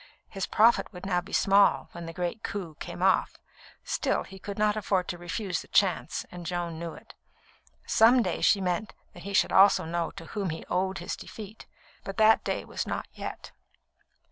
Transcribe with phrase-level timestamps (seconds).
[0.29, 3.37] His profit would now be small, when the great coup came off;
[3.83, 7.13] still, he could not afford to refuse the chance, and Joan knew it.
[7.85, 11.67] Some day, she meant that he should also know to whom he owed his defeat;
[12.03, 13.51] but that day was not yet.